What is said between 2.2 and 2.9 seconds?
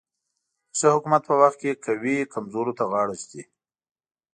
کمزورو ته